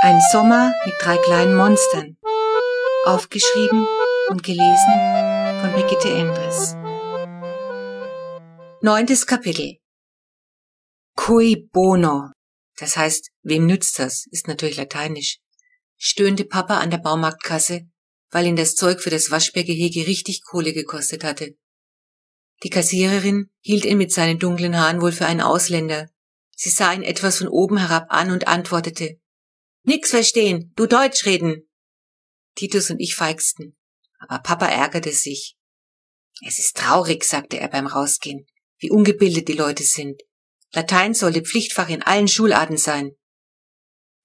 Ein 0.00 0.20
Sommer 0.30 0.72
mit 0.86 0.94
drei 1.00 1.16
kleinen 1.16 1.56
Monstern. 1.56 2.16
Aufgeschrieben 3.04 3.84
und 4.28 4.44
gelesen 4.44 4.94
von 5.60 5.72
Brigitte 5.72 6.08
Endres. 6.08 6.76
Neuntes 8.80 9.26
Kapitel. 9.26 9.78
Cui 11.16 11.68
bono. 11.72 12.30
Das 12.78 12.96
heißt, 12.96 13.30
wem 13.42 13.66
nützt 13.66 13.98
das? 13.98 14.26
Ist 14.30 14.46
natürlich 14.46 14.76
lateinisch. 14.76 15.40
Stöhnte 15.96 16.44
Papa 16.44 16.78
an 16.78 16.90
der 16.90 16.98
Baumarktkasse, 16.98 17.88
weil 18.30 18.46
ihn 18.46 18.54
das 18.54 18.76
Zeug 18.76 19.00
für 19.00 19.10
das 19.10 19.32
Waschbärgehege 19.32 20.06
richtig 20.06 20.44
Kohle 20.44 20.72
gekostet 20.72 21.24
hatte. 21.24 21.56
Die 22.62 22.70
Kassiererin 22.70 23.50
hielt 23.62 23.84
ihn 23.84 23.98
mit 23.98 24.12
seinen 24.12 24.38
dunklen 24.38 24.78
Haaren 24.78 25.00
wohl 25.00 25.10
für 25.10 25.26
einen 25.26 25.40
Ausländer. 25.40 26.08
Sie 26.54 26.70
sah 26.70 26.92
ihn 26.92 27.02
etwas 27.02 27.38
von 27.38 27.48
oben 27.48 27.78
herab 27.78 28.06
an 28.10 28.30
und 28.30 28.46
antwortete, 28.46 29.18
Nix 29.88 30.10
verstehen, 30.10 30.70
du 30.76 30.84
Deutsch 30.84 31.24
reden. 31.24 31.66
Titus 32.56 32.90
und 32.90 33.00
ich 33.00 33.14
feigsten, 33.14 33.74
aber 34.18 34.40
Papa 34.40 34.66
ärgerte 34.66 35.12
sich. 35.12 35.56
Es 36.46 36.58
ist 36.58 36.76
traurig, 36.76 37.24
sagte 37.24 37.58
er 37.58 37.68
beim 37.68 37.86
Rausgehen, 37.86 38.44
wie 38.80 38.90
ungebildet 38.90 39.48
die 39.48 39.54
Leute 39.54 39.84
sind. 39.84 40.20
Latein 40.74 41.14
sollte 41.14 41.40
Pflichtfach 41.40 41.88
in 41.88 42.02
allen 42.02 42.28
Schularten 42.28 42.76
sein. 42.76 43.12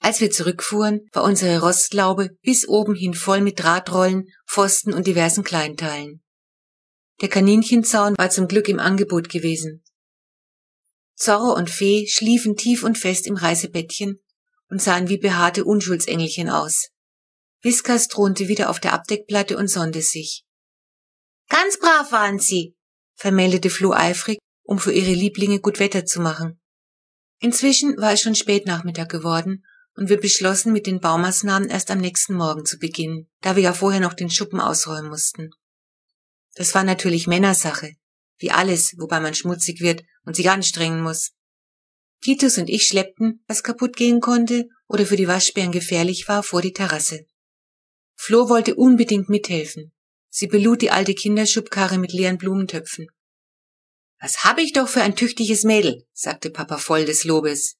Als 0.02 0.20
wir 0.20 0.31
zurückfuhren, 0.31 1.08
war 1.13 1.23
unsere 1.23 1.62
Rostlaube 1.62 2.31
bis 2.41 2.67
oben 2.67 2.94
hin 2.94 3.14
voll 3.14 3.39
mit 3.39 3.58
Drahtrollen, 3.64 4.27
Pfosten 4.45 4.94
und 4.94 5.08
diversen 5.08 5.45
Kleinteilen. 5.45 6.22
Der 7.22 7.30
Kaninchenzaun 7.30 8.16
war 8.17 8.30
zum 8.30 8.50
Glück 8.50 8.67
im 8.67 8.80
Angebot 8.80 9.30
gewesen. 9.30 9.81
Zorro 11.16 11.55
und 11.55 11.70
Fee 11.70 12.05
schliefen 12.09 12.58
tief 12.58 12.84
und 12.84 12.98
fest 12.98 13.27
im 13.27 13.38
Reisebettchen 13.38 14.20
und 14.73 14.82
sahen 14.82 15.08
wie 15.08 15.20
behaarte 15.20 15.66
Unschuldsengelchen 15.66 16.50
aus. 16.50 16.90
Viskas 17.62 18.08
thronte 18.08 18.48
wieder 18.48 18.72
auf 18.72 18.80
der 18.80 18.94
Abdeckplatte 18.94 19.55
und 19.55 19.67
sonnte 19.67 20.02
sich. 20.02 20.45
Ganz 21.47 21.78
brav 21.78 22.11
waren 22.11 22.39
sie, 22.39 22.75
vermeldete 23.14 23.70
Flo 23.70 23.94
eifrig, 23.94 24.39
um 24.64 24.80
für 24.80 24.92
ihre 24.92 25.14
Lieblinge 25.14 25.59
gut 25.59 25.80
Wetter 25.80 26.06
zu 26.06 26.22
machen. 26.22 26.59
Inzwischen 27.39 27.95
war 27.97 28.14
es 28.14 28.22
schon 28.22 28.34
Spätnachmittag 28.34 29.09
geworden 29.09 29.64
und 29.95 30.09
wir 30.09 30.20
beschlossen, 30.20 30.73
mit 30.73 30.88
den 30.88 31.00
Baumaßnahmen 31.00 31.69
erst 31.69 31.92
am 31.92 32.00
nächsten 32.00 32.34
Morgen 32.34 32.66
zu 32.66 32.80
beginnen, 32.80 33.30
da 33.42 33.56
wir 33.56 33.62
ja 33.62 33.73
vorher 33.73 34.02
noch 34.02 34.16
den 34.16 34.31
Schuppen 34.31 34.59
ausräumen 34.59 35.12
mussten. 35.12 35.52
Das 36.56 36.73
war 36.73 36.84
natürlich 36.84 37.28
Männersache, 37.28 37.92
wie 38.40 38.50
alles, 38.50 38.95
wobei 38.97 39.19
man 39.19 39.36
schmutzig 39.36 39.81
wird 39.81 40.02
und 40.25 40.36
sich 40.36 40.50
anstrengen 40.50 41.03
muss. 41.03 41.34
Titus 42.23 42.57
und 42.57 42.69
ich 42.69 42.88
schleppten, 42.88 43.43
was 43.47 43.63
kaputt 43.63 43.97
gehen 43.97 44.21
konnte 44.21 44.69
oder 44.88 45.05
für 45.05 45.17
die 45.17 45.27
Waschbären 45.27 45.73
gefährlich 45.73 46.27
war, 46.29 46.41
vor 46.41 46.61
die 46.61 46.71
Terrasse. 46.71 47.25
Flo 48.16 48.47
wollte 48.47 48.75
unbedingt 48.75 49.27
mithelfen. 49.27 49.91
Sie 50.29 50.47
belud 50.47 50.81
die 50.81 50.89
alte 50.89 51.13
Kinderschubkarre 51.13 51.97
mit 51.97 52.13
leeren 52.13 52.38
Blumentöpfen. 52.38 53.07
Was 54.21 54.45
habe 54.45 54.61
ich 54.61 54.71
doch 54.71 54.88
für 54.88 55.01
ein 55.01 55.17
tüchtiges 55.17 55.66
Mädel, 55.66 56.05
sagte 56.13 56.49
Papa 56.49 56.77
voll 56.77 57.03
des 57.03 57.25
Lobes. 57.25 57.75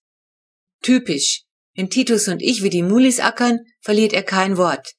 Typisch. 0.82 1.44
Wenn 1.74 1.90
Titus 1.90 2.28
und 2.28 2.42
ich 2.42 2.62
wie 2.62 2.70
die 2.70 2.84
Mulis 2.84 3.22
ackern, 3.22 3.60
verliert 3.80 4.12
er 4.12 4.24
kein 4.24 4.58
Wort. 4.58 4.94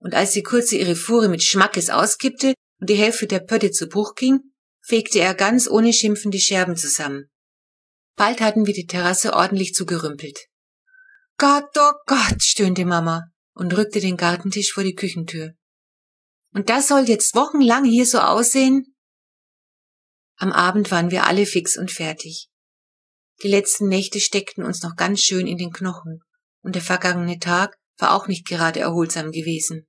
Und 0.00 0.14
als 0.14 0.32
die 0.32 0.42
Kurze 0.42 0.76
ihre 0.76 0.96
Fuhre 0.96 1.28
mit 1.28 1.44
Schmackes 1.44 1.88
auskippte 1.88 2.54
und 2.80 2.90
die 2.90 2.96
Hälfte 2.96 3.28
der 3.28 3.38
Pötte 3.38 3.70
zu 3.70 3.86
Bruch 3.86 4.16
ging, 4.16 4.40
fegte 4.80 5.20
er 5.20 5.34
ganz 5.34 5.70
ohne 5.70 5.92
Schimpfen 5.92 6.32
die 6.32 6.40
Scherben 6.40 6.76
zusammen. 6.76 7.31
Bald 8.16 8.40
hatten 8.40 8.66
wir 8.66 8.74
die 8.74 8.86
Terrasse 8.86 9.34
ordentlich 9.34 9.74
zugerümpelt. 9.74 10.38
Gott, 11.38 11.70
oh 11.76 11.92
Gott, 12.06 12.42
stöhnte 12.42 12.84
Mama 12.84 13.24
und 13.54 13.76
rückte 13.76 14.00
den 14.00 14.16
Gartentisch 14.16 14.72
vor 14.72 14.84
die 14.84 14.94
Küchentür. 14.94 15.52
Und 16.52 16.68
das 16.68 16.88
soll 16.88 17.08
jetzt 17.08 17.34
wochenlang 17.34 17.84
hier 17.84 18.06
so 18.06 18.18
aussehen? 18.18 18.94
Am 20.36 20.52
Abend 20.52 20.90
waren 20.90 21.10
wir 21.10 21.26
alle 21.26 21.46
fix 21.46 21.76
und 21.76 21.90
fertig. 21.90 22.48
Die 23.42 23.48
letzten 23.48 23.88
Nächte 23.88 24.20
steckten 24.20 24.64
uns 24.64 24.82
noch 24.82 24.96
ganz 24.96 25.20
schön 25.20 25.46
in 25.46 25.56
den 25.56 25.72
Knochen, 25.72 26.20
und 26.62 26.74
der 26.74 26.82
vergangene 26.82 27.38
Tag 27.38 27.76
war 27.98 28.14
auch 28.14 28.28
nicht 28.28 28.46
gerade 28.46 28.80
erholsam 28.80 29.32
gewesen. 29.32 29.86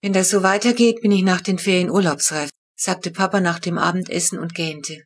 Wenn 0.00 0.12
das 0.12 0.28
so 0.28 0.42
weitergeht, 0.42 1.00
bin 1.00 1.12
ich 1.12 1.22
nach 1.22 1.40
den 1.40 1.58
Ferien 1.58 1.90
urlaubsreif, 1.90 2.50
sagte 2.76 3.10
Papa 3.10 3.40
nach 3.40 3.58
dem 3.58 3.78
Abendessen 3.78 4.38
und 4.38 4.54
gähnte. 4.54 5.04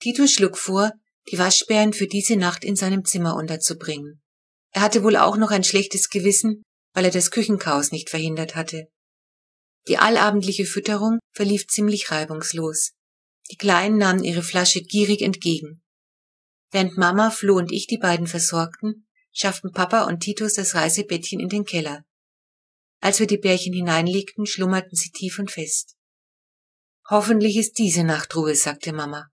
Tito 0.00 0.26
schlug 0.26 0.56
vor, 0.56 0.92
die 1.30 1.38
Waschbären 1.38 1.92
für 1.92 2.06
diese 2.06 2.36
Nacht 2.36 2.64
in 2.64 2.76
seinem 2.76 3.04
Zimmer 3.04 3.36
unterzubringen. 3.36 4.22
Er 4.72 4.82
hatte 4.82 5.02
wohl 5.02 5.16
auch 5.16 5.36
noch 5.36 5.50
ein 5.50 5.64
schlechtes 5.64 6.08
Gewissen, 6.08 6.62
weil 6.94 7.04
er 7.04 7.10
das 7.10 7.30
Küchenchaos 7.30 7.92
nicht 7.92 8.10
verhindert 8.10 8.56
hatte. 8.56 8.88
Die 9.88 9.98
allabendliche 9.98 10.64
Fütterung 10.64 11.18
verlief 11.32 11.66
ziemlich 11.66 12.10
reibungslos. 12.10 12.92
Die 13.50 13.56
Kleinen 13.56 13.98
nahmen 13.98 14.22
ihre 14.22 14.42
Flasche 14.42 14.82
gierig 14.82 15.22
entgegen. 15.22 15.82
Während 16.70 16.96
Mama, 16.98 17.30
Flo 17.30 17.56
und 17.56 17.72
ich 17.72 17.86
die 17.86 17.98
beiden 17.98 18.26
versorgten, 18.26 19.06
schafften 19.32 19.72
Papa 19.72 20.04
und 20.04 20.20
Titus 20.20 20.54
das 20.54 20.74
Reisebettchen 20.74 21.40
in 21.40 21.48
den 21.48 21.64
Keller. 21.64 22.04
Als 23.00 23.18
wir 23.18 23.26
die 23.26 23.38
Bärchen 23.38 23.72
hineinlegten, 23.72 24.46
schlummerten 24.46 24.96
sie 24.96 25.10
tief 25.10 25.38
und 25.38 25.50
fest. 25.50 25.96
Hoffentlich 27.08 27.56
ist 27.56 27.78
diese 27.78 28.04
Nacht 28.04 28.36
Ruhe, 28.36 28.54
sagte 28.54 28.92
Mama. 28.92 29.30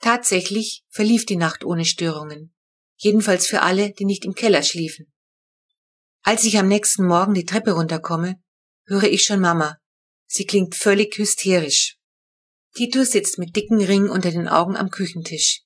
Tatsächlich 0.00 0.84
verlief 0.88 1.26
die 1.26 1.36
Nacht 1.36 1.64
ohne 1.64 1.84
Störungen, 1.84 2.54
jedenfalls 2.96 3.46
für 3.46 3.62
alle, 3.62 3.92
die 3.92 4.04
nicht 4.04 4.24
im 4.24 4.34
Keller 4.34 4.62
schliefen. 4.62 5.12
Als 6.22 6.44
ich 6.44 6.58
am 6.58 6.68
nächsten 6.68 7.06
Morgen 7.06 7.34
die 7.34 7.44
Treppe 7.44 7.72
runterkomme, 7.72 8.42
höre 8.86 9.04
ich 9.04 9.24
schon 9.24 9.40
Mama. 9.40 9.78
Sie 10.26 10.46
klingt 10.46 10.74
völlig 10.74 11.16
hysterisch. 11.18 11.96
Titus 12.74 13.12
sitzt 13.12 13.38
mit 13.38 13.54
dicken 13.54 13.82
Ringen 13.82 14.08
unter 14.08 14.30
den 14.30 14.48
Augen 14.48 14.76
am 14.76 14.90
Küchentisch. 14.90 15.62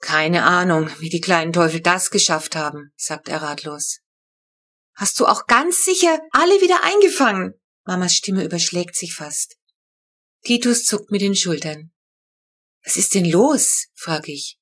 Keine 0.00 0.44
Ahnung, 0.44 0.90
wie 0.98 1.10
die 1.10 1.20
kleinen 1.20 1.52
Teufel 1.52 1.80
das 1.80 2.10
geschafft 2.10 2.56
haben, 2.56 2.92
sagt 2.96 3.28
er 3.28 3.42
ratlos. 3.42 4.00
Hast 4.94 5.20
du 5.20 5.26
auch 5.26 5.46
ganz 5.46 5.84
sicher 5.84 6.20
alle 6.32 6.60
wieder 6.60 6.82
eingefangen? 6.82 7.54
Mamas 7.84 8.14
Stimme 8.14 8.44
überschlägt 8.44 8.96
sich 8.96 9.14
fast. 9.14 9.56
Titus 10.42 10.84
zuckt 10.84 11.10
mit 11.10 11.20
den 11.20 11.36
Schultern. 11.36 11.92
Was 12.84 12.96
ist 12.96 13.14
denn 13.14 13.30
los? 13.30 13.86
frag 13.94 14.28
ich. 14.28 14.58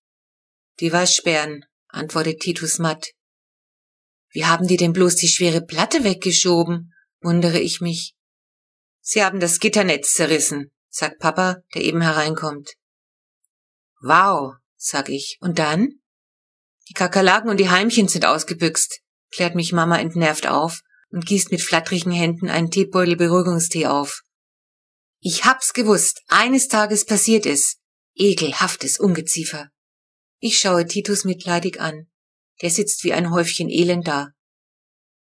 Die 0.80 0.92
Waschbären, 0.92 1.64
antwortet 1.88 2.40
Titus 2.40 2.78
matt. 2.78 3.12
Wie 4.30 4.44
haben 4.44 4.66
die 4.66 4.76
denn 4.76 4.92
bloß 4.92 5.16
die 5.16 5.28
schwere 5.28 5.62
Platte 5.62 6.04
weggeschoben? 6.04 6.92
wundere 7.20 7.58
ich 7.58 7.80
mich. 7.80 8.14
Sie 9.00 9.24
haben 9.24 9.40
das 9.40 9.58
Gitternetz 9.58 10.12
zerrissen, 10.12 10.70
sagt 10.88 11.18
Papa, 11.18 11.56
der 11.74 11.82
eben 11.82 12.00
hereinkommt. 12.00 12.74
Wow, 14.00 14.54
sag 14.76 15.08
ich. 15.08 15.38
Und 15.40 15.58
dann? 15.58 16.00
Die 16.88 16.94
Kakerlaken 16.94 17.50
und 17.50 17.58
die 17.58 17.70
Heimchen 17.70 18.06
sind 18.06 18.24
ausgebüxt, 18.24 19.00
klärt 19.30 19.54
mich 19.54 19.72
Mama 19.72 19.98
entnervt 19.98 20.46
auf 20.46 20.82
und 21.10 21.26
gießt 21.26 21.50
mit 21.50 21.62
flatterigen 21.62 22.12
Händen 22.12 22.48
einen 22.48 22.70
Teebeutel 22.70 23.16
Beruhigungstee 23.16 23.86
auf. 23.86 24.22
Ich 25.20 25.44
hab's 25.44 25.72
gewusst, 25.72 26.22
eines 26.28 26.68
Tages 26.68 27.04
passiert 27.04 27.44
es. 27.44 27.77
Ekelhaftes 28.20 28.98
Ungeziefer. 28.98 29.70
Ich 30.40 30.58
schaue 30.58 30.86
Titus 30.86 31.24
mitleidig 31.24 31.80
an. 31.80 32.08
Der 32.60 32.70
sitzt 32.70 33.04
wie 33.04 33.12
ein 33.12 33.30
Häufchen 33.30 33.70
Elend 33.70 34.08
da. 34.08 34.32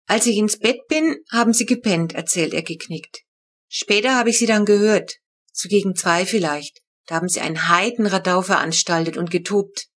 Als 0.07 0.25
ich 0.25 0.37
ins 0.37 0.57
Bett 0.57 0.87
bin, 0.87 1.17
haben 1.31 1.53
sie 1.53 1.67
gepennt, 1.67 2.15
erzählt 2.15 2.51
er 2.51 2.63
geknickt. 2.63 3.21
Später 3.67 4.15
habe 4.15 4.31
ich 4.31 4.39
sie 4.39 4.47
dann 4.47 4.65
gehört, 4.65 5.17
zu 5.53 5.67
gegen 5.67 5.95
zwei 5.95 6.25
vielleicht. 6.25 6.81
Da 7.05 7.15
haben 7.15 7.29
sie 7.29 7.41
einen 7.41 7.69
Heidenradau 7.69 8.41
veranstaltet 8.41 9.17
und 9.17 9.29
getobt. 9.29 9.87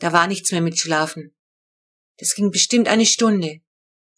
Da 0.00 0.12
war 0.12 0.26
nichts 0.26 0.50
mehr 0.50 0.60
mit 0.60 0.76
Schlafen. 0.76 1.36
Das 2.18 2.34
ging 2.34 2.50
bestimmt 2.50 2.88
eine 2.88 3.06
Stunde. 3.06 3.60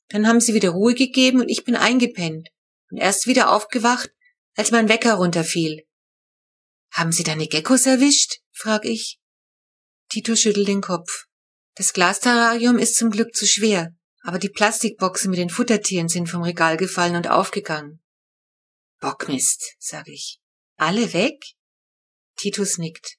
Dann 0.08 0.26
haben 0.26 0.40
sie 0.40 0.54
wieder 0.54 0.70
Ruhe 0.70 0.94
gegeben 0.94 1.42
und 1.42 1.50
ich 1.50 1.64
bin 1.64 1.76
eingepennt 1.76 2.48
und 2.90 2.96
erst 2.96 3.26
wieder 3.26 3.52
aufgewacht, 3.52 4.10
als 4.54 4.70
mein 4.70 4.88
Wecker 4.88 5.14
runterfiel. 5.14 5.84
Haben 6.94 7.10
Sie 7.10 7.24
deine 7.24 7.48
Geckos 7.48 7.86
erwischt? 7.86 8.38
frag 8.52 8.84
ich. 8.84 9.18
Tito 10.10 10.36
schüttelt 10.36 10.68
den 10.68 10.80
Kopf. 10.80 11.24
Das 11.74 11.92
Glasterrarium 11.92 12.78
ist 12.78 12.94
zum 12.94 13.10
Glück 13.10 13.34
zu 13.34 13.48
schwer, 13.48 13.92
aber 14.22 14.38
die 14.38 14.48
Plastikboxen 14.48 15.28
mit 15.28 15.40
den 15.40 15.50
Futtertieren 15.50 16.08
sind 16.08 16.28
vom 16.28 16.42
Regal 16.42 16.76
gefallen 16.76 17.16
und 17.16 17.28
aufgegangen. 17.28 18.00
Bockmist, 19.00 19.74
sag 19.80 20.06
ich. 20.06 20.40
Alle 20.76 21.12
weg? 21.12 21.42
Titus 22.36 22.78
nickt. 22.78 23.16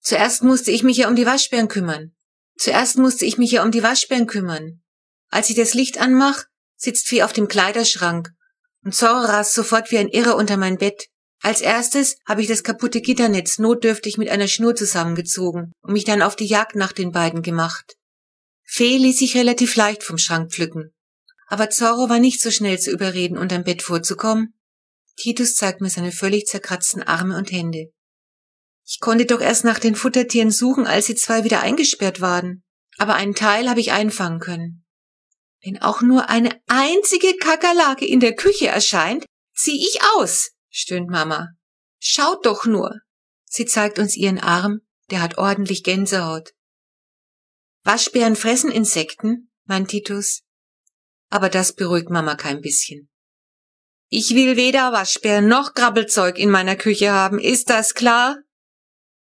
Zuerst 0.00 0.42
musste 0.42 0.70
ich 0.70 0.82
mich 0.82 0.96
ja 0.96 1.08
um 1.08 1.14
die 1.14 1.26
Waschbären 1.26 1.68
kümmern. 1.68 2.16
Zuerst 2.56 2.96
musste 2.96 3.26
ich 3.26 3.36
mich 3.36 3.52
ja 3.52 3.62
um 3.62 3.70
die 3.70 3.82
Waschbären 3.82 4.26
kümmern. 4.26 4.82
Als 5.28 5.50
ich 5.50 5.56
das 5.56 5.74
Licht 5.74 5.98
anmach, 5.98 6.44
sitzt 6.76 7.08
Vieh 7.08 7.24
auf 7.24 7.34
dem 7.34 7.46
Kleiderschrank 7.46 8.30
und 8.84 8.94
Zorro 8.94 9.26
rast 9.26 9.52
sofort 9.52 9.90
wie 9.90 9.98
ein 9.98 10.08
Irrer 10.08 10.34
unter 10.36 10.56
mein 10.56 10.78
Bett. 10.78 11.08
Als 11.42 11.60
erstes 11.60 12.18
habe 12.24 12.40
ich 12.40 12.46
das 12.46 12.62
kaputte 12.62 13.00
Gitternetz 13.00 13.58
notdürftig 13.58 14.16
mit 14.16 14.28
einer 14.28 14.46
Schnur 14.46 14.76
zusammengezogen 14.76 15.72
und 15.82 15.92
mich 15.92 16.04
dann 16.04 16.22
auf 16.22 16.36
die 16.36 16.46
Jagd 16.46 16.76
nach 16.76 16.92
den 16.92 17.10
beiden 17.10 17.42
gemacht. 17.42 17.96
Fee 18.62 18.96
ließ 18.96 19.18
sich 19.18 19.36
relativ 19.36 19.74
leicht 19.74 20.04
vom 20.04 20.18
Schrank 20.18 20.52
pflücken. 20.52 20.94
Aber 21.48 21.68
Zorro 21.68 22.08
war 22.08 22.20
nicht 22.20 22.40
so 22.40 22.52
schnell 22.52 22.78
zu 22.78 22.92
überreden, 22.92 23.36
unterm 23.36 23.64
Bett 23.64 23.82
vorzukommen. 23.82 24.54
Titus 25.16 25.54
zeigt 25.56 25.80
mir 25.80 25.90
seine 25.90 26.12
völlig 26.12 26.46
zerkratzten 26.46 27.02
Arme 27.02 27.36
und 27.36 27.50
Hände. 27.50 27.90
Ich 28.86 29.00
konnte 29.00 29.26
doch 29.26 29.40
erst 29.40 29.64
nach 29.64 29.80
den 29.80 29.96
Futtertieren 29.96 30.52
suchen, 30.52 30.86
als 30.86 31.06
sie 31.06 31.16
zwei 31.16 31.42
wieder 31.44 31.60
eingesperrt 31.60 32.20
waren. 32.20 32.62
Aber 32.98 33.14
einen 33.14 33.34
Teil 33.34 33.68
habe 33.68 33.80
ich 33.80 33.90
einfangen 33.90 34.38
können. 34.38 34.84
Wenn 35.64 35.82
auch 35.82 36.02
nur 36.02 36.30
eine 36.30 36.60
einzige 36.68 37.34
Kakerlake 37.36 38.06
in 38.06 38.20
der 38.20 38.34
Küche 38.34 38.68
erscheint, 38.68 39.24
zieh 39.54 39.76
ich 39.76 40.00
aus, 40.16 40.52
stöhnt 40.72 41.08
Mama. 41.08 41.50
Schaut 42.00 42.44
doch 42.44 42.64
nur. 42.66 43.00
Sie 43.44 43.66
zeigt 43.66 44.00
uns 44.00 44.16
ihren 44.16 44.40
Arm, 44.40 44.80
der 45.10 45.22
hat 45.22 45.38
ordentlich 45.38 45.84
Gänsehaut. 45.84 46.52
Waschbären 47.84 48.34
fressen 48.34 48.70
Insekten, 48.70 49.52
meint 49.66 49.90
Titus. 49.90 50.42
Aber 51.28 51.48
das 51.48 51.74
beruhigt 51.74 52.10
Mama 52.10 52.34
kein 52.34 52.60
bisschen. 52.60 53.08
Ich 54.08 54.34
will 54.34 54.56
weder 54.56 54.92
Waschbären 54.92 55.48
noch 55.48 55.74
Grabbelzeug 55.74 56.38
in 56.38 56.50
meiner 56.50 56.76
Küche 56.76 57.12
haben, 57.12 57.38
ist 57.38 57.70
das 57.70 57.94
klar? 57.94 58.36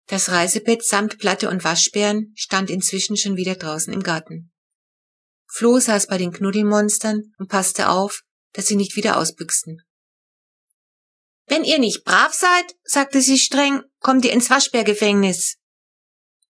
Das 0.08 0.32
Reisebett 0.32 0.84
samt 0.84 1.20
Platte 1.20 1.50
und 1.50 1.64
Waschbären 1.64 2.34
stand 2.36 2.70
inzwischen 2.70 3.16
schon 3.16 3.38
wieder 3.38 3.56
draußen 3.56 3.94
im 3.94 4.04
Garten. 4.04 4.52
Flo 5.48 5.80
saß 5.80 6.08
bei 6.08 6.18
den 6.18 6.32
Knuddelmonstern 6.32 7.34
und 7.38 7.50
passte 7.50 7.90
auf, 7.90 8.22
dass 8.54 8.68
sie 8.68 8.76
nicht 8.76 8.96
wieder 8.96 9.18
ausbüchsten. 9.18 9.82
Wenn 11.52 11.66
ihr 11.66 11.80
nicht 11.80 12.06
brav 12.06 12.34
seid, 12.34 12.78
sagte 12.86 13.20
sie 13.20 13.38
streng, 13.38 13.82
kommt 14.00 14.24
ihr 14.24 14.32
ins 14.32 14.50
Waschbärgefängnis. 14.50 15.58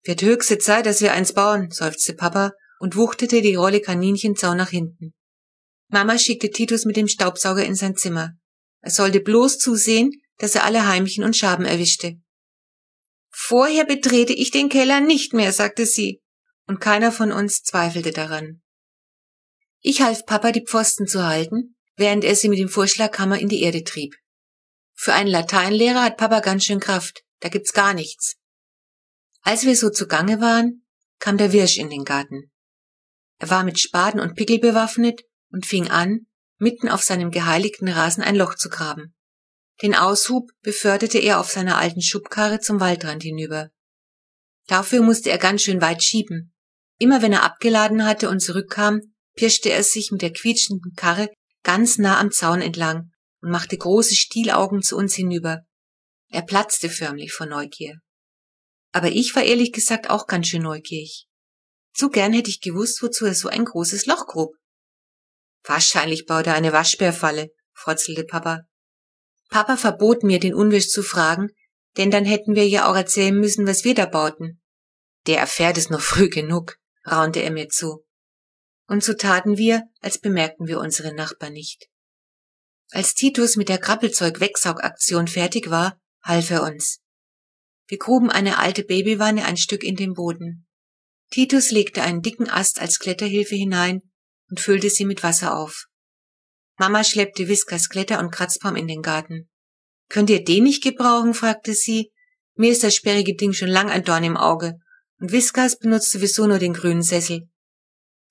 Wird 0.04 0.20
höchste 0.20 0.58
Zeit, 0.58 0.84
dass 0.84 1.00
wir 1.00 1.14
eins 1.14 1.32
bauen, 1.32 1.70
seufzte 1.70 2.12
Papa 2.12 2.52
und 2.80 2.96
wuchtete 2.96 3.40
die 3.40 3.54
Rolle 3.54 3.80
Kaninchenzau 3.80 4.54
nach 4.54 4.68
hinten. 4.68 5.14
Mama 5.88 6.18
schickte 6.18 6.50
Titus 6.50 6.84
mit 6.84 6.98
dem 6.98 7.08
Staubsauger 7.08 7.64
in 7.64 7.74
sein 7.74 7.96
Zimmer. 7.96 8.32
Er 8.82 8.90
sollte 8.90 9.20
bloß 9.20 9.56
zusehen, 9.56 10.10
dass 10.36 10.54
er 10.54 10.64
alle 10.64 10.86
Heimchen 10.86 11.24
und 11.24 11.34
Schaben 11.34 11.64
erwischte. 11.64 12.20
Vorher 13.30 13.86
betrete 13.86 14.34
ich 14.34 14.50
den 14.50 14.68
Keller 14.68 15.00
nicht 15.00 15.32
mehr, 15.32 15.52
sagte 15.52 15.86
sie, 15.86 16.20
und 16.66 16.78
keiner 16.78 17.10
von 17.10 17.32
uns 17.32 17.62
zweifelte 17.62 18.10
daran. 18.10 18.60
Ich 19.80 20.02
half 20.02 20.26
Papa, 20.26 20.52
die 20.52 20.66
Pfosten 20.66 21.06
zu 21.06 21.26
halten, 21.26 21.74
während 21.96 22.22
er 22.22 22.36
sie 22.36 22.50
mit 22.50 22.58
dem 22.58 22.68
Vorschlaghammer 22.68 23.38
in 23.38 23.48
die 23.48 23.62
Erde 23.62 23.82
trieb. 23.82 24.14
Für 25.02 25.14
einen 25.14 25.30
Lateinlehrer 25.30 26.02
hat 26.02 26.18
Papa 26.18 26.40
ganz 26.40 26.66
schön 26.66 26.78
Kraft, 26.78 27.22
da 27.38 27.48
gibt's 27.48 27.72
gar 27.72 27.94
nichts. 27.94 28.36
Als 29.40 29.64
wir 29.64 29.74
so 29.74 29.88
zugange 29.88 30.42
waren, 30.42 30.84
kam 31.18 31.38
der 31.38 31.54
Wirsch 31.54 31.78
in 31.78 31.88
den 31.88 32.04
Garten. 32.04 32.52
Er 33.38 33.48
war 33.48 33.64
mit 33.64 33.80
Spaden 33.80 34.20
und 34.20 34.34
Pickel 34.34 34.58
bewaffnet 34.58 35.22
und 35.48 35.64
fing 35.64 35.88
an, 35.88 36.26
mitten 36.58 36.90
auf 36.90 37.02
seinem 37.02 37.30
geheiligten 37.30 37.88
Rasen 37.88 38.22
ein 38.22 38.36
Loch 38.36 38.56
zu 38.56 38.68
graben. 38.68 39.14
Den 39.80 39.94
Aushub 39.94 40.50
beförderte 40.60 41.16
er 41.16 41.40
auf 41.40 41.50
seiner 41.50 41.78
alten 41.78 42.02
Schubkarre 42.02 42.60
zum 42.60 42.78
Waldrand 42.78 43.22
hinüber. 43.22 43.70
Dafür 44.66 45.00
musste 45.00 45.30
er 45.30 45.38
ganz 45.38 45.62
schön 45.62 45.80
weit 45.80 46.04
schieben. 46.04 46.52
Immer 46.98 47.22
wenn 47.22 47.32
er 47.32 47.44
abgeladen 47.44 48.04
hatte 48.04 48.28
und 48.28 48.40
zurückkam, 48.40 49.00
pirschte 49.34 49.70
er 49.70 49.82
sich 49.82 50.10
mit 50.10 50.20
der 50.20 50.34
quietschenden 50.34 50.92
Karre 50.94 51.30
ganz 51.62 51.96
nah 51.96 52.20
am 52.20 52.30
Zaun 52.30 52.60
entlang 52.60 53.09
und 53.40 53.50
machte 53.50 53.76
große 53.76 54.14
Stielaugen 54.14 54.82
zu 54.82 54.96
uns 54.96 55.14
hinüber. 55.14 55.62
Er 56.28 56.42
platzte 56.42 56.88
förmlich 56.88 57.32
vor 57.32 57.46
Neugier. 57.46 58.00
Aber 58.92 59.08
ich 59.08 59.34
war 59.34 59.42
ehrlich 59.42 59.72
gesagt 59.72 60.10
auch 60.10 60.26
ganz 60.26 60.48
schön 60.48 60.62
neugierig. 60.62 61.26
So 61.92 62.08
gern 62.08 62.32
hätte 62.32 62.50
ich 62.50 62.60
gewusst, 62.60 63.02
wozu 63.02 63.26
er 63.26 63.34
so 63.34 63.48
ein 63.48 63.64
großes 63.64 64.06
Loch 64.06 64.26
grub. 64.26 64.54
Wahrscheinlich 65.64 66.26
baut 66.26 66.46
er 66.46 66.54
eine 66.54 66.72
Waschbärfalle, 66.72 67.50
frotzelte 67.72 68.24
Papa. 68.24 68.62
Papa 69.50 69.76
verbot 69.76 70.22
mir, 70.22 70.38
den 70.38 70.54
Unwisch 70.54 70.88
zu 70.88 71.02
fragen, 71.02 71.48
denn 71.96 72.10
dann 72.10 72.24
hätten 72.24 72.54
wir 72.54 72.68
ja 72.68 72.90
auch 72.90 72.96
erzählen 72.96 73.36
müssen, 73.36 73.66
was 73.66 73.84
wir 73.84 73.94
da 73.94 74.06
bauten. 74.06 74.62
Der 75.26 75.38
erfährt 75.38 75.76
es 75.76 75.90
noch 75.90 76.00
früh 76.00 76.28
genug, 76.28 76.76
raunte 77.06 77.40
er 77.40 77.50
mir 77.50 77.68
zu. 77.68 78.04
Und 78.86 79.04
so 79.04 79.14
taten 79.14 79.56
wir, 79.56 79.84
als 80.00 80.18
bemerkten 80.18 80.66
wir 80.66 80.80
unsere 80.80 81.14
Nachbarn 81.14 81.52
nicht. 81.52 81.89
Als 82.92 83.14
Titus 83.14 83.56
mit 83.56 83.68
der 83.68 83.78
Krabbelzeug-Wegsaugaktion 83.78 85.28
fertig 85.28 85.70
war, 85.70 86.00
half 86.24 86.50
er 86.50 86.62
uns. 86.64 87.00
Wir 87.86 87.98
gruben 87.98 88.30
eine 88.30 88.58
alte 88.58 88.84
Babywanne 88.84 89.44
ein 89.44 89.56
Stück 89.56 89.84
in 89.84 89.96
den 89.96 90.14
Boden. 90.14 90.66
Titus 91.30 91.70
legte 91.70 92.02
einen 92.02 92.22
dicken 92.22 92.48
Ast 92.48 92.80
als 92.80 92.98
Kletterhilfe 92.98 93.54
hinein 93.54 94.02
und 94.48 94.58
füllte 94.58 94.90
sie 94.90 95.04
mit 95.04 95.22
Wasser 95.22 95.56
auf. 95.56 95.86
Mama 96.78 97.04
schleppte 97.04 97.46
Whiskers 97.46 97.88
Kletter- 97.88 98.20
und 98.20 98.32
Kratzbaum 98.32 98.74
in 98.74 98.88
den 98.88 99.02
Garten. 99.02 99.48
Könnt 100.08 100.30
ihr 100.30 100.42
den 100.42 100.64
nicht 100.64 100.82
gebrauchen? 100.82 101.34
fragte 101.34 101.74
sie. 101.74 102.10
Mir 102.54 102.72
ist 102.72 102.82
das 102.82 102.94
sperrige 102.94 103.36
Ding 103.36 103.52
schon 103.52 103.68
lang 103.68 103.90
ein 103.90 104.02
Dorn 104.02 104.24
im 104.24 104.36
Auge. 104.36 104.78
Und 105.18 105.30
Whiskers 105.30 105.78
benutzt 105.78 106.10
sowieso 106.10 106.46
nur 106.46 106.58
den 106.58 106.72
grünen 106.72 107.02
Sessel. 107.02 107.48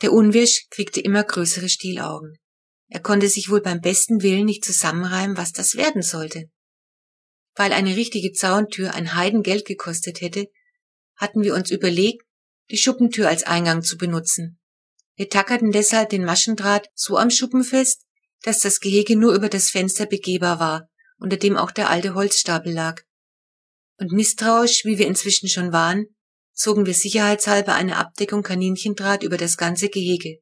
Der 0.02 0.12
Unwirsch 0.12 0.68
kriegte 0.72 1.00
immer 1.00 1.24
größere 1.24 1.70
Stielaugen. 1.70 2.39
Er 2.90 3.00
konnte 3.00 3.30
sich 3.30 3.50
wohl 3.50 3.62
beim 3.62 3.82
besten 3.82 4.24
Willen 4.24 4.46
nicht 4.46 4.66
zusammenreimen, 4.66 5.38
was 5.38 5.52
das 5.52 5.76
werden 5.76 6.02
sollte. 6.02 6.50
Weil 7.56 7.72
eine 7.72 7.96
richtige 7.96 8.32
Zauntür 8.32 8.94
ein 8.96 9.16
Heidengeld 9.16 9.66
gekostet 9.66 10.22
hätte, 10.22 10.48
hatten 11.16 11.44
wir 11.44 11.54
uns 11.54 11.70
überlegt, 11.70 12.24
die 12.72 12.78
Schuppentür 12.78 13.28
als 13.28 13.44
Eingang 13.44 13.84
zu 13.84 13.98
benutzen. 13.98 14.60
Wir 15.16 15.30
tackerten 15.30 15.72
deshalb 15.72 16.10
den 16.10 16.24
Maschendraht 16.24 16.88
so 16.96 17.18
am 17.18 17.30
Schuppen 17.30 17.64
fest, 17.64 18.06
dass 18.44 18.60
das 18.60 18.80
Gehege 18.80 19.18
nur 19.18 19.34
über 19.34 19.50
das 19.50 19.70
Fenster 19.70 20.06
begehbar 20.06 20.60
war, 20.60 20.90
unter 21.18 21.38
dem 21.38 21.58
auch 21.58 21.72
der 21.72 21.90
alte 21.90 22.16
Holzstapel 22.16 22.74
lag. 22.74 23.02
Und 23.98 24.14
misstrauisch, 24.14 24.86
wie 24.86 24.98
wir 24.98 25.08
inzwischen 25.08 25.50
schon 25.50 25.74
waren, 25.74 26.06
zogen 26.54 26.86
wir 26.86 26.94
sicherheitshalber 26.94 27.74
eine 27.74 27.98
Abdeckung 27.98 28.44
Kaninchendraht 28.44 29.24
über 29.24 29.38
das 29.38 29.58
ganze 29.58 29.90
Gehege. 29.90 30.40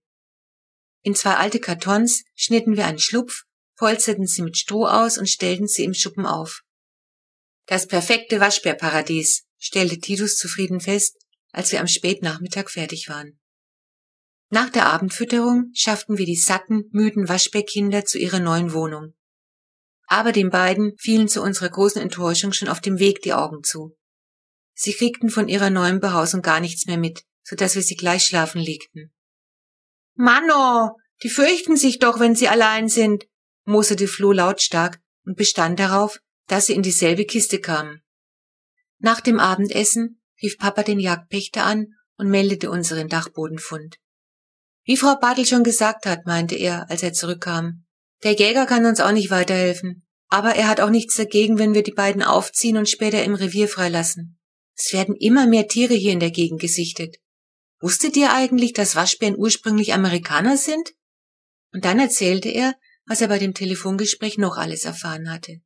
In 1.02 1.16
zwei 1.16 1.36
alte 1.36 1.60
Kartons 1.60 2.24
schnitten 2.36 2.76
wir 2.76 2.86
einen 2.86 3.00
Schlupf, 3.00 3.44
polsterten 3.76 4.28
sie 4.28 4.42
mit 4.42 4.58
Stroh 4.58 4.86
aus 4.86 5.18
und 5.18 5.30
stellten 5.30 5.68
sie 5.68 5.84
im 5.84 5.94
Schuppen 5.94 6.26
auf. 6.26 6.62
Das 7.68 7.88
perfekte 7.88 8.40
Waschbärparadies, 8.40 9.46
stellte 9.58 10.00
Titus 10.00 10.38
zufrieden 10.38 10.80
fest, 10.80 11.18
als 11.52 11.72
wir 11.72 11.80
am 11.80 11.88
Spätnachmittag 11.88 12.70
fertig 12.70 13.10
waren. 13.10 13.40
Nach 14.50 14.70
der 14.70 14.86
Abendfütterung 14.88 15.72
schafften 15.74 16.18
wir 16.18 16.26
die 16.26 16.38
satten, 16.38 16.86
müden 16.92 17.28
Waschbärkinder 17.28 18.06
zu 18.06 18.18
ihrer 18.18 18.40
neuen 18.40 18.71
Wohnung. 18.71 19.14
Aber 20.07 20.31
den 20.31 20.50
beiden 20.50 20.94
fielen 20.98 21.28
zu 21.28 21.42
unserer 21.42 21.69
großen 21.69 22.02
Enttäuschung 22.02 22.54
schon 22.54 22.69
auf 22.69 22.80
dem 22.80 23.00
Weg 23.00 23.21
die 23.21 23.33
Augen 23.33 23.64
zu. 23.64 23.98
Sie 24.74 24.94
kriegten 24.94 25.30
von 25.30 25.50
ihrer 25.50 25.69
neuen 25.69 26.00
Behausung 26.00 26.42
gar 26.42 26.62
nichts 26.62 26.86
mehr 26.86 26.98
mit, 26.98 27.24
so 27.44 27.57
dass 27.57 27.76
wir 27.76 27.81
sie 27.81 27.95
gleich 27.95 28.24
schlafen 28.24 28.62
legten. 28.62 29.12
Manno, 30.18 30.97
die 31.24 31.30
fürchten 31.30 31.78
sich 31.78 32.00
doch, 32.00 32.19
wenn 32.19 32.36
sie 32.36 32.47
allein 32.47 32.90
sind, 32.90 33.26
moserte 33.66 34.07
Flo 34.07 34.31
lautstark 34.31 35.00
und 35.26 35.38
bestand 35.38 35.80
darauf, 35.80 36.19
dass 36.47 36.66
sie 36.66 36.74
in 36.74 36.81
dieselbe 36.81 37.26
Kiste 37.26 37.59
kamen. 37.59 38.02
Nach 39.00 39.21
dem 39.21 39.40
Abendessen 39.40 40.21
rief 40.42 40.57
Papa 40.57 40.83
den 40.83 41.00
Jagdpächter 41.00 41.64
an 41.64 41.88
und 42.18 42.30
meldete 42.30 42.71
unseren 42.71 43.09
Dachbodenfund. 43.09 43.97
Wie 44.83 44.97
Frau 44.97 45.16
Bartel 45.19 45.45
schon 45.45 45.64
gesagt 45.64 46.06
hat, 46.06 46.26
meinte 46.26 46.56
er, 46.56 46.90
als 46.90 47.04
er 47.04 47.14
zurückkam. 47.14 47.86
Der 48.24 48.33
Jäger 48.33 48.66
kann 48.66 48.86
uns 48.86 49.00
auch 49.00 49.12
nicht 49.12 49.30
weiterhelfen. 49.30 50.07
Aber 50.30 50.56
er 50.56 50.68
hat 50.68 50.81
auch 50.81 50.90
nichts 50.90 51.16
dagegen, 51.16 51.57
wenn 51.57 51.74
wir 51.74 51.83
die 51.83 51.94
beiden 51.94 52.24
aufziehen 52.24 52.78
und 52.78 52.90
später 52.90 53.24
im 53.24 53.36
Revier 53.36 53.68
freilassen. 53.68 54.40
Es 54.76 54.92
werden 54.94 55.16
immer 55.16 55.47
mehr 55.47 55.68
Tiere 55.68 55.94
hier 55.94 56.12
in 56.12 56.19
der 56.19 56.31
Gegend 56.31 56.59
gesichtet. 56.59 57.18
Wusstet 57.80 58.18
ihr 58.18 58.34
eigentlich, 58.34 58.74
dass 58.74 58.96
Waschbären 58.96 59.38
ursprünglich 59.38 59.94
Amerikaner 59.94 60.57
sind? 60.57 60.94
Und 61.74 61.86
dann 61.86 62.00
erzählte 62.00 62.50
er, 62.50 62.74
was 63.06 63.22
er 63.22 63.28
bei 63.28 63.40
dem 63.40 63.54
Telefongespräch 63.54 64.38
noch 64.38 64.57
alles 64.57 64.86
erfahren 64.86 65.30
hatte. 65.30 65.62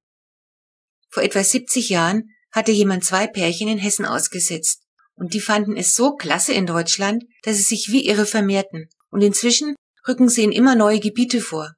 Vor 1.09 1.23
etwa 1.23 1.43
70 1.43 1.89
Jahren 1.89 2.29
hatte 2.51 2.71
jemand 2.71 3.05
zwei 3.05 3.27
Pärchen 3.27 3.67
in 3.67 3.77
Hessen 3.77 4.05
ausgesetzt. 4.05 4.81
Und 5.13 5.33
die 5.33 5.41
fanden 5.41 5.77
es 5.77 5.93
so 5.93 6.15
klasse 6.15 6.53
in 6.53 6.65
Deutschland, 6.65 7.23
dass 7.43 7.57
sie 7.57 7.63
sich 7.63 7.91
wie 7.91 8.07
irre 8.07 8.25
vermehrten. 8.25 8.89
Und 9.09 9.21
inzwischen 9.21 9.75
rücken 10.07 10.29
sie 10.29 10.43
in 10.43 10.51
immer 10.51 10.75
neue 10.75 10.99
Gebiete 10.99 11.41
vor. 11.41 11.75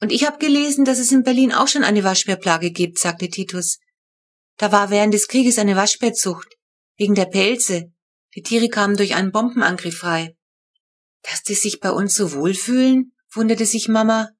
Und 0.00 0.10
ich 0.10 0.26
habe 0.26 0.38
gelesen, 0.38 0.84
dass 0.84 0.98
es 0.98 1.12
in 1.12 1.22
Berlin 1.22 1.52
auch 1.52 1.68
schon 1.68 1.84
eine 1.84 2.02
Waschbärplage 2.02 2.72
gibt, 2.72 2.98
sagte 2.98 3.28
Titus. 3.28 3.78
Da 4.56 4.72
war 4.72 4.90
während 4.90 5.14
des 5.14 5.28
Krieges 5.28 5.58
eine 5.58 5.76
Waschbärzucht. 5.76 6.56
Wegen 6.96 7.14
der 7.14 7.26
Pelze. 7.26 7.92
Die 8.34 8.42
Tiere 8.42 8.68
kamen 8.68 8.96
durch 8.96 9.14
einen 9.14 9.32
Bombenangriff 9.32 9.98
frei. 9.98 10.36
Dass 11.22 11.42
die 11.42 11.54
sich 11.54 11.80
bei 11.80 11.90
uns 11.90 12.14
so 12.14 12.32
wohlfühlen? 12.32 13.12
wunderte 13.34 13.66
sich 13.66 13.88
Mama. 13.88 14.30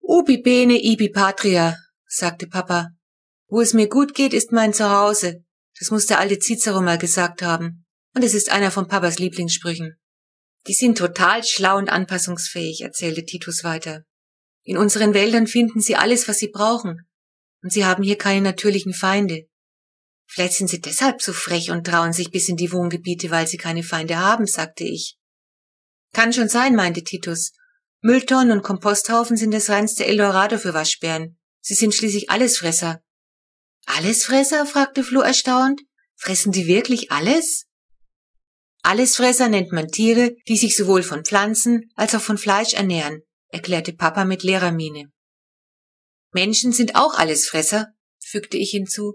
Ubi 0.00 0.38
bene 0.38 0.82
ibi 0.82 1.10
patria, 1.10 1.76
sagte 2.06 2.46
Papa. 2.46 2.88
Wo 3.48 3.60
es 3.60 3.74
mir 3.74 3.88
gut 3.88 4.14
geht, 4.14 4.32
ist 4.32 4.52
mein 4.52 4.72
Zuhause. 4.72 5.44
Das 5.78 5.90
muss 5.90 6.06
der 6.06 6.18
alte 6.18 6.38
Cicero 6.38 6.80
mal 6.80 6.98
gesagt 6.98 7.42
haben. 7.42 7.84
Und 8.14 8.24
es 8.24 8.34
ist 8.34 8.50
einer 8.50 8.70
von 8.70 8.88
Papas 8.88 9.18
Lieblingssprüchen. 9.18 9.98
Die 10.66 10.74
sind 10.74 10.98
total 10.98 11.42
schlau 11.44 11.78
und 11.78 11.88
anpassungsfähig, 11.88 12.82
erzählte 12.82 13.24
Titus 13.24 13.64
weiter. 13.64 14.04
In 14.62 14.76
unseren 14.76 15.14
Wäldern 15.14 15.46
finden 15.46 15.80
sie 15.80 15.96
alles, 15.96 16.28
was 16.28 16.38
sie 16.38 16.48
brauchen. 16.48 17.08
Und 17.62 17.72
sie 17.72 17.84
haben 17.84 18.02
hier 18.02 18.18
keine 18.18 18.42
natürlichen 18.42 18.92
Feinde. 18.92 19.48
Vielleicht 20.32 20.54
sind 20.54 20.70
sie 20.70 20.80
deshalb 20.80 21.20
so 21.20 21.32
frech 21.32 21.72
und 21.72 21.84
trauen 21.84 22.12
sich 22.12 22.30
bis 22.30 22.48
in 22.48 22.56
die 22.56 22.70
Wohngebiete, 22.70 23.30
weil 23.30 23.48
sie 23.48 23.56
keine 23.56 23.82
Feinde 23.82 24.16
haben, 24.16 24.46
sagte 24.46 24.84
ich. 24.84 25.18
Kann 26.12 26.32
schon 26.32 26.48
sein, 26.48 26.76
meinte 26.76 27.02
Titus. 27.02 27.50
Mülltonnen 28.00 28.52
und 28.52 28.62
Komposthaufen 28.62 29.36
sind 29.36 29.50
das 29.52 29.70
reinste 29.70 30.06
Eldorado 30.06 30.56
für 30.56 30.72
Waschbären. 30.72 31.36
Sie 31.60 31.74
sind 31.74 31.96
schließlich 31.96 32.30
Allesfresser. 32.30 33.02
Allesfresser? 33.86 34.66
fragte 34.66 35.02
Flo 35.02 35.20
erstaunt. 35.20 35.80
Fressen 36.14 36.52
die 36.52 36.68
wirklich 36.68 37.10
alles? 37.10 37.66
Allesfresser 38.82 39.48
nennt 39.48 39.72
man 39.72 39.88
Tiere, 39.88 40.36
die 40.46 40.56
sich 40.56 40.76
sowohl 40.76 41.02
von 41.02 41.24
Pflanzen 41.24 41.90
als 41.96 42.14
auch 42.14 42.22
von 42.22 42.38
Fleisch 42.38 42.72
ernähren, 42.74 43.22
erklärte 43.48 43.94
Papa 43.94 44.24
mit 44.24 44.44
leerer 44.44 44.70
Miene. 44.70 45.10
Menschen 46.32 46.72
sind 46.72 46.94
auch 46.94 47.14
Allesfresser, 47.14 47.88
fügte 48.20 48.58
ich 48.58 48.70
hinzu. 48.70 49.14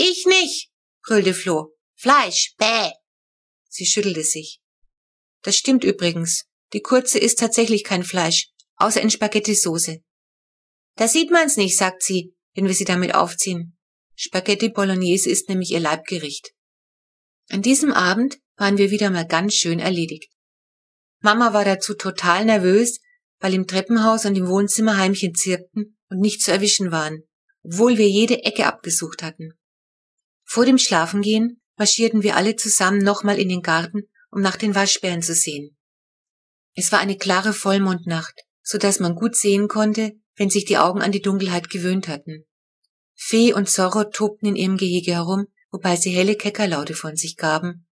Ich 0.00 0.26
nicht, 0.26 0.70
brüllte 1.02 1.34
Flo. 1.34 1.74
Fleisch, 1.96 2.54
bäh. 2.56 2.92
Sie 3.68 3.84
schüttelte 3.84 4.22
sich. 4.22 4.60
Das 5.42 5.56
stimmt 5.56 5.82
übrigens. 5.82 6.44
Die 6.72 6.82
Kurze 6.82 7.18
isst 7.18 7.40
tatsächlich 7.40 7.82
kein 7.82 8.04
Fleisch, 8.04 8.52
außer 8.76 9.00
in 9.00 9.10
Spaghetti-Soße. 9.10 9.98
Da 10.94 11.08
sieht 11.08 11.32
man's 11.32 11.56
nicht, 11.56 11.76
sagt 11.76 12.04
sie, 12.04 12.32
wenn 12.54 12.66
wir 12.66 12.74
sie 12.74 12.84
damit 12.84 13.16
aufziehen. 13.16 13.76
Spaghetti 14.14 14.68
Bolognese 14.68 15.30
ist 15.30 15.48
nämlich 15.48 15.72
ihr 15.72 15.80
Leibgericht. 15.80 16.52
An 17.48 17.62
diesem 17.62 17.92
Abend 17.92 18.38
waren 18.56 18.78
wir 18.78 18.92
wieder 18.92 19.10
mal 19.10 19.26
ganz 19.26 19.54
schön 19.54 19.80
erledigt. 19.80 20.30
Mama 21.22 21.52
war 21.52 21.64
dazu 21.64 21.94
total 21.94 22.44
nervös, 22.44 23.00
weil 23.40 23.52
im 23.52 23.66
Treppenhaus 23.66 24.26
und 24.26 24.36
im 24.36 24.46
Wohnzimmer 24.46 24.96
Heimchen 24.96 25.34
zirpten 25.34 25.98
und 26.08 26.20
nicht 26.20 26.40
zu 26.40 26.52
erwischen 26.52 26.92
waren, 26.92 27.24
obwohl 27.64 27.98
wir 27.98 28.08
jede 28.08 28.44
Ecke 28.44 28.66
abgesucht 28.66 29.24
hatten. 29.24 29.57
Vor 30.58 30.66
dem 30.66 30.78
Schlafengehen 30.78 31.60
marschierten 31.76 32.24
wir 32.24 32.34
alle 32.34 32.56
zusammen 32.56 32.98
nochmal 32.98 33.38
in 33.38 33.48
den 33.48 33.62
Garten, 33.62 34.08
um 34.32 34.40
nach 34.40 34.56
den 34.56 34.74
Waschbären 34.74 35.22
zu 35.22 35.32
sehen. 35.32 35.78
Es 36.74 36.90
war 36.90 36.98
eine 36.98 37.16
klare 37.16 37.52
Vollmondnacht, 37.52 38.34
so 38.60 38.76
dass 38.76 38.98
man 38.98 39.14
gut 39.14 39.36
sehen 39.36 39.68
konnte, 39.68 40.14
wenn 40.34 40.50
sich 40.50 40.64
die 40.64 40.76
Augen 40.76 41.00
an 41.00 41.12
die 41.12 41.22
Dunkelheit 41.22 41.70
gewöhnt 41.70 42.08
hatten. 42.08 42.44
Fee 43.14 43.52
und 43.52 43.70
Zorro 43.70 44.02
tobten 44.02 44.48
in 44.48 44.56
ihrem 44.56 44.76
Gehege 44.78 45.12
herum, 45.12 45.46
wobei 45.70 45.94
sie 45.94 46.10
helle 46.10 46.34
Keckerlaute 46.34 46.94
von 46.94 47.14
sich 47.14 47.36
gaben 47.36 47.86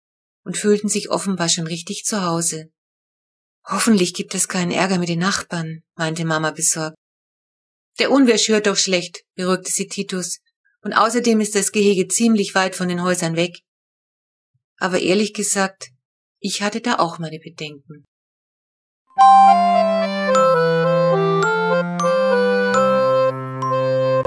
und 0.45 0.57
fühlten 0.57 0.89
sich 0.89 1.11
offenbar 1.11 1.49
schon 1.49 1.67
richtig 1.67 2.05
zu 2.05 2.23
Hause. 2.23 2.71
Hoffentlich 3.65 4.15
gibt 4.15 4.37
es 4.37 4.47
keinen 4.47 4.71
Ärger 4.71 4.99
mit 4.99 5.09
den 5.09 5.19
Nachbarn, 5.19 5.83
meinte 5.97 6.25
Mama 6.25 6.53
besorgt. 6.53 6.95
Der 7.99 8.13
Unwirsch 8.13 8.47
hört 8.47 8.69
doch 8.69 8.77
schlecht, 8.77 9.25
beruhigte 9.35 9.73
sie 9.73 9.89
Titus, 9.89 10.39
und 10.83 10.93
außerdem 10.93 11.41
ist 11.41 11.55
das 11.55 11.73
Gehege 11.73 12.09
ziemlich 12.09 12.55
weit 12.55 12.77
von 12.77 12.89
den 12.89 13.03
Häusern 13.03 13.37
weg. 13.37 13.61
Aber 14.79 15.01
ehrlich 15.01 15.33
gesagt, 15.33 15.91
ich 16.41 16.63
hatte 16.63 16.81
da 16.81 16.99
auch 16.99 17.19
meine 17.19 17.39
Bedenken. 17.39 18.05